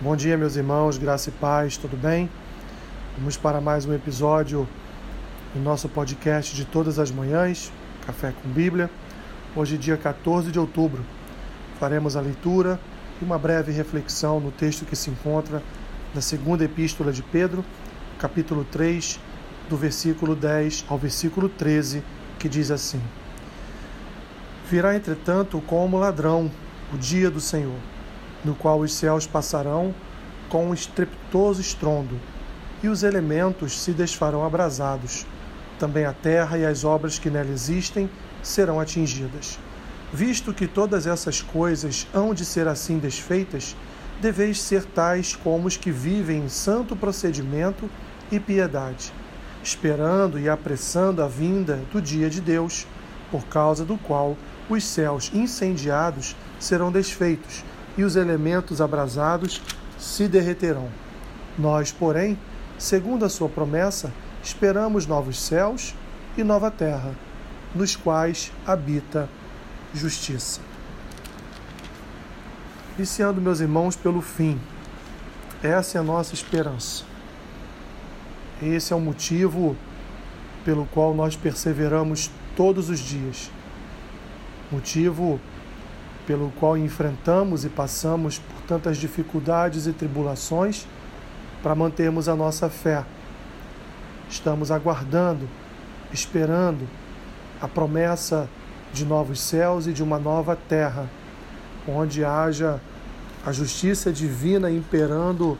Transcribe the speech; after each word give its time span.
Bom 0.00 0.14
dia, 0.14 0.38
meus 0.38 0.54
irmãos, 0.54 0.96
graça 0.96 1.28
e 1.28 1.32
paz, 1.32 1.76
tudo 1.76 1.96
bem? 1.96 2.30
Vamos 3.16 3.36
para 3.36 3.60
mais 3.60 3.84
um 3.84 3.92
episódio 3.92 4.68
do 5.52 5.58
nosso 5.58 5.88
podcast 5.88 6.54
de 6.54 6.64
todas 6.64 7.00
as 7.00 7.10
manhãs, 7.10 7.72
Café 8.06 8.32
com 8.40 8.48
Bíblia. 8.48 8.88
Hoje, 9.56 9.76
dia 9.76 9.96
14 9.96 10.52
de 10.52 10.58
outubro, 10.60 11.04
faremos 11.80 12.14
a 12.14 12.20
leitura 12.20 12.78
e 13.20 13.24
uma 13.24 13.36
breve 13.40 13.72
reflexão 13.72 14.38
no 14.38 14.52
texto 14.52 14.84
que 14.84 14.94
se 14.94 15.10
encontra 15.10 15.60
na 16.14 16.20
segunda 16.20 16.62
epístola 16.62 17.12
de 17.12 17.24
Pedro, 17.24 17.64
capítulo 18.20 18.64
3, 18.70 19.18
do 19.68 19.76
versículo 19.76 20.36
10 20.36 20.84
ao 20.88 20.96
versículo 20.96 21.48
13, 21.48 22.04
que 22.38 22.48
diz 22.48 22.70
assim: 22.70 23.02
Virá, 24.70 24.94
entretanto, 24.94 25.60
como 25.66 25.98
ladrão 25.98 26.48
o 26.94 26.96
dia 26.96 27.28
do 27.28 27.40
Senhor 27.40 27.97
no 28.44 28.54
qual 28.54 28.80
os 28.80 28.92
céus 28.94 29.26
passarão 29.26 29.94
com 30.48 30.68
um 30.68 30.74
estrepitoso 30.74 31.60
estrondo, 31.60 32.18
e 32.82 32.88
os 32.88 33.02
elementos 33.02 33.80
se 33.80 33.92
desfarão 33.92 34.44
abrasados. 34.44 35.26
Também 35.78 36.04
a 36.04 36.12
terra 36.12 36.58
e 36.58 36.64
as 36.64 36.84
obras 36.84 37.18
que 37.18 37.30
nela 37.30 37.50
existem 37.50 38.08
serão 38.42 38.80
atingidas. 38.80 39.58
Visto 40.12 40.54
que 40.54 40.66
todas 40.66 41.06
essas 41.06 41.42
coisas 41.42 42.06
hão 42.14 42.32
de 42.32 42.44
ser 42.44 42.66
assim 42.66 42.98
desfeitas, 42.98 43.76
deveis 44.20 44.60
ser 44.60 44.84
tais 44.84 45.36
como 45.36 45.68
os 45.68 45.76
que 45.76 45.90
vivem 45.90 46.44
em 46.44 46.48
santo 46.48 46.96
procedimento 46.96 47.88
e 48.32 48.40
piedade, 48.40 49.12
esperando 49.62 50.38
e 50.38 50.48
apressando 50.48 51.22
a 51.22 51.28
vinda 51.28 51.80
do 51.92 52.00
dia 52.00 52.30
de 52.30 52.40
Deus, 52.40 52.86
por 53.30 53.44
causa 53.46 53.84
do 53.84 53.98
qual 53.98 54.36
os 54.68 54.82
céus 54.82 55.30
incendiados 55.34 56.34
serão 56.58 56.90
desfeitos 56.90 57.62
e 57.98 58.04
os 58.04 58.14
elementos 58.14 58.80
abrasados 58.80 59.60
se 59.98 60.28
derreterão. 60.28 60.88
Nós, 61.58 61.90
porém, 61.90 62.38
segundo 62.78 63.24
a 63.24 63.28
sua 63.28 63.48
promessa, 63.48 64.12
esperamos 64.40 65.04
novos 65.04 65.38
céus 65.40 65.96
e 66.36 66.44
nova 66.44 66.70
terra, 66.70 67.12
nos 67.74 67.96
quais 67.96 68.52
habita 68.64 69.28
justiça. 69.92 70.60
Iniciando, 72.96 73.40
meus 73.40 73.58
irmãos, 73.58 73.96
pelo 73.96 74.22
fim. 74.22 74.60
Essa 75.60 75.98
é 75.98 76.00
a 76.00 76.04
nossa 76.04 76.34
esperança. 76.34 77.04
Esse 78.62 78.92
é 78.92 78.96
o 78.96 79.00
motivo 79.00 79.76
pelo 80.64 80.86
qual 80.86 81.14
nós 81.14 81.34
perseveramos 81.34 82.30
todos 82.56 82.90
os 82.90 83.00
dias. 83.00 83.50
Motivo 84.70 85.40
pelo 86.28 86.52
qual 86.60 86.76
enfrentamos 86.76 87.64
e 87.64 87.70
passamos 87.70 88.38
por 88.38 88.60
tantas 88.66 88.98
dificuldades 88.98 89.86
e 89.86 89.94
tribulações 89.94 90.86
para 91.62 91.74
mantermos 91.74 92.28
a 92.28 92.36
nossa 92.36 92.68
fé. 92.68 93.02
Estamos 94.28 94.70
aguardando, 94.70 95.48
esperando 96.12 96.86
a 97.62 97.66
promessa 97.66 98.46
de 98.92 99.06
novos 99.06 99.40
céus 99.40 99.86
e 99.86 99.92
de 99.94 100.02
uma 100.02 100.18
nova 100.18 100.54
terra, 100.54 101.08
onde 101.88 102.22
haja 102.22 102.78
a 103.42 103.50
justiça 103.50 104.12
divina 104.12 104.70
imperando 104.70 105.56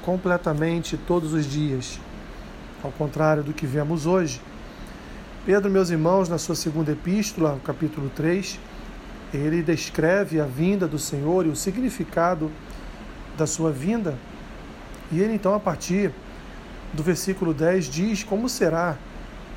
completamente 0.00 0.96
todos 0.96 1.34
os 1.34 1.44
dias, 1.44 2.00
ao 2.82 2.90
contrário 2.92 3.42
do 3.42 3.52
que 3.52 3.66
vemos 3.66 4.06
hoje. 4.06 4.40
Pedro, 5.44 5.70
meus 5.70 5.90
irmãos, 5.90 6.30
na 6.30 6.38
sua 6.38 6.54
segunda 6.54 6.92
epístola, 6.92 7.60
capítulo 7.62 8.10
3, 8.16 8.58
ele 9.32 9.62
descreve 9.62 10.40
a 10.40 10.44
vinda 10.44 10.86
do 10.86 10.98
Senhor 10.98 11.46
e 11.46 11.48
o 11.48 11.56
significado 11.56 12.50
da 13.36 13.46
sua 13.46 13.70
vinda. 13.70 14.16
E 15.12 15.20
ele 15.20 15.34
então, 15.34 15.54
a 15.54 15.60
partir 15.60 16.12
do 16.92 17.02
versículo 17.02 17.52
10, 17.52 17.86
diz 17.86 18.24
como 18.24 18.48
será 18.48 18.96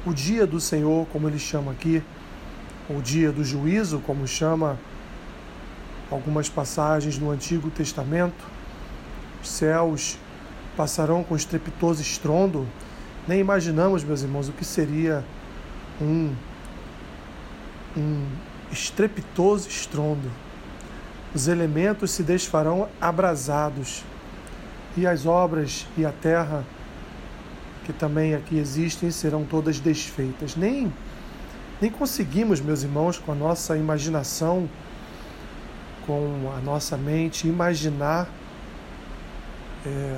o 0.06 0.14
dia 0.14 0.46
do 0.46 0.60
Senhor, 0.60 1.08
como 1.08 1.28
ele 1.28 1.40
chama 1.40 1.72
aqui, 1.72 2.04
o 2.90 3.02
dia 3.02 3.32
do 3.32 3.44
juízo, 3.44 4.00
como 4.00 4.28
chama 4.28 4.78
algumas 6.10 6.50
passagens 6.50 7.18
no 7.18 7.32
Antigo 7.32 7.70
Testamento. 7.70 8.44
Os 9.42 9.50
céus 9.50 10.18
passarão 10.76 11.24
com 11.24 11.36
estrepitoso 11.36 12.02
estrondo. 12.02 12.68
Nem 13.28 13.40
imaginamos, 13.40 14.04
meus 14.04 14.22
irmãos, 14.22 14.50
o 14.50 14.52
que 14.52 14.66
seria 14.66 15.24
um, 16.02 16.34
um 17.96 18.26
estrepitoso 18.72 19.68
estrondo. 19.68 20.32
Os 21.34 21.48
elementos 21.48 22.12
se 22.12 22.24
desfarão 22.24 22.90
abrasados, 23.00 24.04
e 24.98 25.08
as 25.08 25.26
obras 25.26 25.88
e 25.98 26.06
a 26.06 26.12
terra, 26.12 26.66
que 27.86 27.94
também 27.94 28.36
aqui 28.36 28.58
existem, 28.58 29.10
serão 29.10 29.46
todas 29.46 29.80
desfeitas. 29.80 30.56
Nem, 30.56 30.92
nem 31.80 31.90
conseguimos, 31.90 32.60
meus 32.60 32.84
irmãos, 32.84 33.18
com 33.18 33.32
a 33.32 33.36
nossa 33.36 33.78
imaginação, 33.78 34.70
com 36.06 36.52
a 36.56 36.60
nossa 36.60 36.98
mente, 36.98 37.48
imaginar, 37.48 38.28
é, 39.86 40.18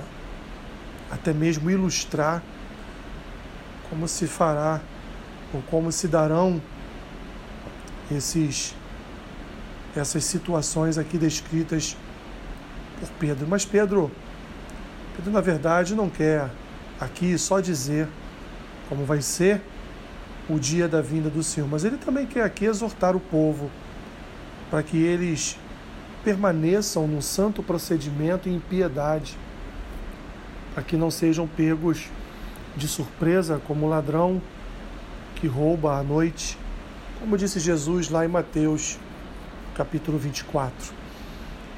até 1.12 1.32
mesmo 1.32 1.70
ilustrar 1.70 2.42
como 3.90 4.08
se 4.08 4.26
fará 4.26 4.82
ou 5.54 5.62
como 5.70 5.92
se 5.92 6.08
darão 6.08 6.60
esses 8.16 8.76
essas 9.96 10.24
situações 10.24 10.98
aqui 10.98 11.18
descritas 11.18 11.96
por 13.00 13.10
Pedro. 13.20 13.46
Mas 13.48 13.64
Pedro, 13.64 14.12
Pedro 15.16 15.32
na 15.32 15.42
verdade 15.42 15.94
não 15.94 16.10
quer 16.10 16.50
aqui 17.00 17.38
só 17.38 17.60
dizer 17.60 18.08
como 18.90 19.06
vai 19.06 19.22
ser 19.22 19.62
o 20.50 20.60
dia 20.60 20.88
da 20.88 21.02
vinda 21.02 21.30
do 21.30 21.42
Senhor, 21.42 21.68
mas 21.70 21.86
ele 21.86 21.98
também 21.98 22.26
quer 22.26 22.44
aqui 22.44 22.66
exortar 22.66 23.16
o 23.16 23.20
povo 23.20 23.70
para 24.70 24.84
que 24.84 24.98
eles 24.98 25.58
permaneçam 26.24 27.08
no 27.08 27.22
santo 27.22 27.62
procedimento 27.62 28.50
e 28.50 28.54
em 28.54 28.60
piedade, 28.60 29.38
para 30.74 30.84
que 30.84 30.98
não 30.98 31.12
sejam 31.12 31.48
pegos 31.48 32.08
de 32.76 32.88
surpresa 32.88 33.62
como 33.68 33.86
o 33.86 33.90
ladrão 33.90 34.42
que 35.36 35.48
rouba 35.48 35.98
à 35.98 36.04
noite 36.04 36.58
como 37.24 37.38
disse 37.38 37.58
Jesus 37.58 38.10
lá 38.10 38.26
em 38.26 38.28
Mateus, 38.28 39.00
capítulo 39.76 40.18
24. 40.18 40.94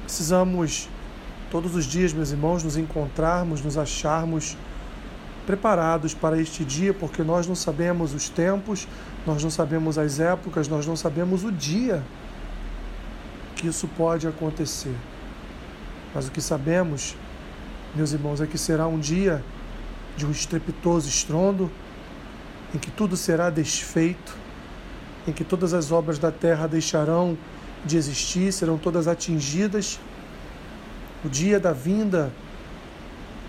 Precisamos 0.02 0.88
todos 1.52 1.76
os 1.76 1.84
dias, 1.84 2.12
meus 2.12 2.32
irmãos, 2.32 2.64
nos 2.64 2.76
encontrarmos, 2.76 3.62
nos 3.62 3.78
acharmos 3.78 4.56
preparados 5.46 6.12
para 6.12 6.36
este 6.36 6.64
dia, 6.64 6.92
porque 6.92 7.22
nós 7.22 7.46
não 7.46 7.54
sabemos 7.54 8.12
os 8.12 8.28
tempos, 8.28 8.88
nós 9.24 9.40
não 9.40 9.48
sabemos 9.48 9.98
as 9.98 10.18
épocas, 10.18 10.66
nós 10.66 10.84
não 10.84 10.96
sabemos 10.96 11.44
o 11.44 11.52
dia 11.52 12.02
que 13.54 13.68
isso 13.68 13.86
pode 13.96 14.26
acontecer. 14.26 14.96
Mas 16.12 16.26
o 16.26 16.32
que 16.32 16.40
sabemos, 16.40 17.14
meus 17.94 18.10
irmãos, 18.10 18.40
é 18.40 18.48
que 18.48 18.58
será 18.58 18.88
um 18.88 18.98
dia 18.98 19.44
de 20.16 20.26
um 20.26 20.32
estrepitoso 20.32 21.08
estrondo, 21.08 21.70
em 22.74 22.78
que 22.78 22.90
tudo 22.90 23.16
será 23.16 23.48
desfeito, 23.48 24.45
em 25.26 25.32
que 25.32 25.44
todas 25.44 25.74
as 25.74 25.90
obras 25.90 26.18
da 26.18 26.30
terra 26.30 26.66
deixarão 26.66 27.36
de 27.84 27.96
existir, 27.96 28.52
serão 28.52 28.78
todas 28.78 29.08
atingidas. 29.08 29.98
O 31.24 31.28
dia 31.28 31.58
da 31.58 31.72
vinda 31.72 32.32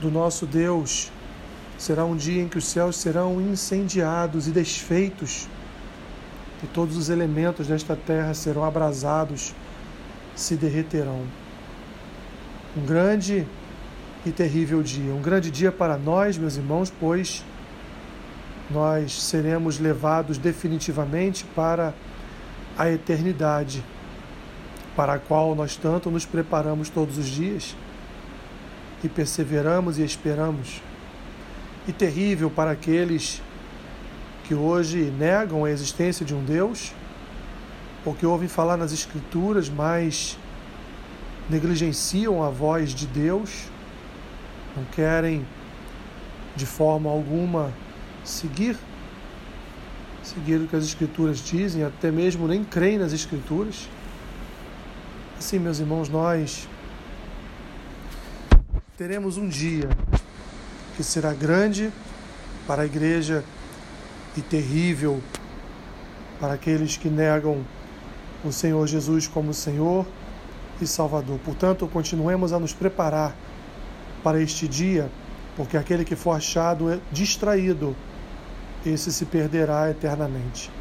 do 0.02 0.10
nosso 0.10 0.46
Deus 0.46 1.12
será 1.78 2.04
um 2.06 2.16
dia 2.16 2.42
em 2.42 2.48
que 2.48 2.58
os 2.58 2.66
céus 2.66 2.98
serão 2.98 3.40
incendiados 3.40 4.48
e 4.48 4.52
desfeitos, 4.52 5.48
e 6.64 6.68
todos 6.68 6.98
os 6.98 7.10
elementos 7.10 7.68
desta 7.68 7.96
terra 7.96 8.34
serão 8.34 8.64
abrasados, 8.64 9.54
se 10.36 10.56
derreterão. 10.56 11.22
Um 12.76 12.86
grande 12.86 13.46
e 14.26 14.32
terrível 14.32 14.82
dia, 14.82 15.14
um 15.14 15.22
grande 15.22 15.52
dia 15.52 15.72
para 15.72 15.98
nós, 15.98 16.38
meus 16.38 16.58
irmãos, 16.58 16.92
pois 17.00 17.44
nós 18.70 19.22
seremos 19.22 19.80
levados 19.80 20.38
definitivamente 20.38 21.46
para 21.56 21.94
a 22.78 22.90
eternidade, 22.90 23.84
para 24.96 25.14
a 25.14 25.20
qual 25.20 25.56
nós 25.56 25.76
tanto 25.76 26.12
nos 26.12 26.26
preparamos 26.26 26.90
todos 26.90 27.18
os 27.18 27.28
dias 27.28 27.76
e 29.04 29.10
perseveramos 29.10 29.98
e 29.98 30.04
esperamos. 30.04 30.82
E 31.88 31.94
terrível 31.94 32.50
para 32.50 32.72
aqueles 32.72 33.42
que 34.44 34.54
hoje 34.54 35.14
negam 35.18 35.66
a 35.66 35.72
existência 35.72 36.26
de 36.26 36.34
um 36.36 36.44
Deus, 36.44 36.94
ou 38.06 38.14
que 38.14 38.26
ouvem 38.26 38.48
falar 38.48 38.78
nas 38.78 38.92
Escrituras, 38.92 39.70
mas 39.70 40.38
negligenciam 41.50 42.44
a 42.44 42.50
voz 42.50 42.94
de 42.94 43.06
Deus, 43.08 43.66
não 44.76 44.84
querem 44.86 45.46
de 46.56 46.66
forma 46.66 47.10
alguma 47.10 47.72
seguir, 48.28 48.78
seguir 50.22 50.58
o 50.58 50.68
que 50.68 50.76
as 50.76 50.84
Escrituras 50.84 51.40
dizem, 51.40 51.84
até 51.84 52.12
mesmo 52.12 52.48
nem 52.48 52.64
creem 52.64 52.98
nas 52.98 53.14
Escrituras. 53.14 53.88
Assim, 55.38 55.60
meus 55.60 55.80
irmãos, 55.80 56.10
nós 56.10 56.68
teremos 58.98 59.38
um 59.38 59.48
dia 59.48 59.90
que 60.96 61.04
será 61.04 61.34
grande 61.34 61.92
para 62.66 62.82
a 62.82 62.86
igreja 62.86 63.44
e 64.36 64.42
terrível 64.42 65.22
para 66.40 66.54
aqueles 66.54 66.98
que 66.98 67.08
negam 67.08 67.64
o 68.44 68.52
Senhor 68.52 68.86
Jesus 68.88 69.28
como 69.28 69.54
Senhor 69.54 70.06
e 70.82 70.86
Salvador. 70.86 71.40
Portanto, 71.46 71.88
continuemos 71.88 72.52
a 72.52 72.60
nos 72.60 72.74
preparar 72.74 73.36
para 74.24 74.42
este 74.42 74.68
dia, 74.68 75.10
porque 75.56 75.78
aquele 75.78 76.04
que 76.04 76.16
for 76.16 76.32
achado 76.32 77.02
distraído, 77.12 77.96
esse 78.86 79.12
se 79.12 79.26
perderá 79.26 79.90
eternamente. 79.90 80.72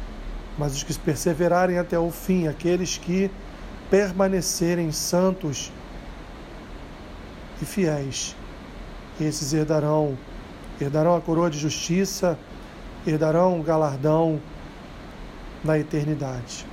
Mas 0.57 0.75
os 0.75 0.83
que 0.83 0.93
perseverarem 0.97 1.77
até 1.77 1.97
o 1.99 2.09
fim, 2.09 2.47
aqueles 2.47 2.97
que 2.97 3.29
permanecerem 3.89 4.91
santos 4.91 5.71
e 7.61 7.65
fiéis, 7.65 8.35
esses 9.19 9.53
herdarão, 9.53 10.17
herdarão 10.79 11.15
a 11.15 11.21
coroa 11.21 11.49
de 11.49 11.57
justiça, 11.57 12.37
herdarão 13.05 13.59
o 13.59 13.63
galardão 13.63 14.39
na 15.63 15.77
eternidade. 15.77 16.65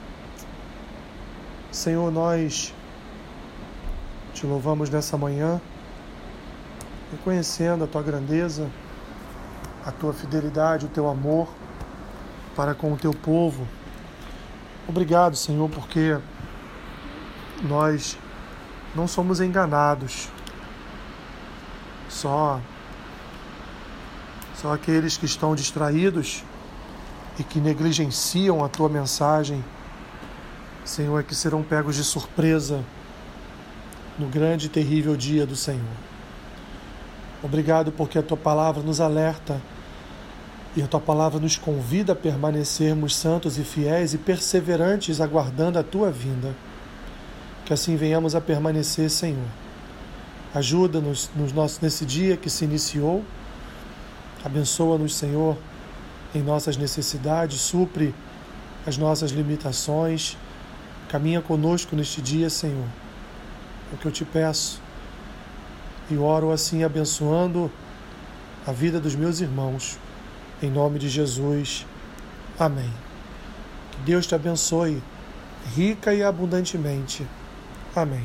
Senhor, 1.71 2.11
nós 2.11 2.73
te 4.32 4.47
louvamos 4.47 4.91
nessa 4.91 5.17
manhã, 5.17 5.61
reconhecendo 7.11 7.85
a 7.85 7.87
tua 7.87 8.03
grandeza, 8.03 8.69
a 9.84 9.92
tua 9.92 10.12
fidelidade, 10.12 10.86
o 10.86 10.88
teu 10.88 11.08
amor 11.08 11.48
para 12.56 12.75
com 12.75 12.92
o 12.92 12.96
teu 12.96 13.12
povo. 13.12 13.66
Obrigado, 14.88 15.36
Senhor, 15.36 15.69
porque 15.69 16.19
nós 17.62 18.16
não 18.94 19.06
somos 19.06 19.40
enganados. 19.40 20.28
Só 22.08 22.60
só 24.54 24.72
aqueles 24.72 25.16
que 25.16 25.26
estão 25.26 25.54
distraídos 25.54 26.42
e 27.38 27.44
que 27.44 27.60
negligenciam 27.60 28.64
a 28.64 28.69
tua 28.69 28.88
mensagem, 28.88 29.62
Senhor, 30.84 31.20
é 31.20 31.22
que 31.22 31.34
serão 31.34 31.62
pegos 31.62 31.96
de 31.96 32.04
surpresa 32.04 32.82
no 34.19 34.26
grande 34.26 34.66
e 34.66 34.69
terrível 34.70 35.16
dia 35.16 35.44
do 35.44 35.56
Senhor. 35.56 35.82
Obrigado 37.42 37.92
porque 37.92 38.19
a 38.19 38.22
tua 38.22 38.38
palavra 38.38 38.82
nos 38.82 39.02
alerta 39.02 39.60
e 40.76 40.82
a 40.82 40.88
tua 40.88 41.00
palavra 41.00 41.38
nos 41.38 41.56
convida 41.56 42.12
a 42.12 42.17
permanecermos 42.17 43.15
santos 43.15 43.59
e 43.59 43.65
fiéis 43.65 44.12
e 44.12 44.19
perseverantes 44.19 45.21
aguardando 45.21 45.79
a 45.79 45.85
tua 45.85 46.11
vinda. 46.11 46.55
Que 47.65 47.73
assim 47.73 47.97
venhamos 47.97 48.35
a 48.35 48.41
permanecer, 48.41 49.09
Senhor. 49.09 49.47
Ajuda-nos 50.53 51.31
nesse 51.81 52.05
dia 52.05 52.37
que 52.37 52.50
se 52.50 52.65
iniciou. 52.65 53.25
Abençoa-nos, 54.44 55.15
Senhor, 55.15 55.56
em 56.35 56.43
nossas 56.43 56.76
necessidades, 56.76 57.61
supre 57.61 58.15
as 58.87 58.99
nossas 58.99 59.31
limitações. 59.31 60.37
Caminha 61.09 61.41
conosco 61.41 61.94
neste 61.94 62.21
dia, 62.21 62.50
Senhor. 62.50 62.87
É 63.93 63.94
o 63.94 63.99
que 63.99 64.06
eu 64.06 64.12
te 64.12 64.25
peço. 64.25 64.82
E 66.11 66.17
oro 66.17 66.50
assim, 66.50 66.82
abençoando 66.82 67.71
a 68.67 68.73
vida 68.73 69.00
dos 69.00 69.15
meus 69.15 69.41
irmãos. 69.41 69.99
Em 70.64 70.70
nome 70.70 70.99
de 70.99 71.11
Jesus. 71.11 71.84
Amém. 72.58 72.90
Que 73.90 73.99
Deus 74.06 74.26
te 74.26 74.34
abençoe 74.34 75.02
rica 75.76 76.14
e 76.14 76.22
abundantemente. 76.22 77.26
Amém. 77.94 78.25